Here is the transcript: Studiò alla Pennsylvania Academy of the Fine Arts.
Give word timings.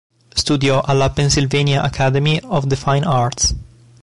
Studiò 0.33 0.81
alla 0.81 1.11
Pennsylvania 1.11 1.83
Academy 1.83 2.39
of 2.45 2.65
the 2.65 2.75
Fine 2.75 3.05
Arts. 3.05 3.53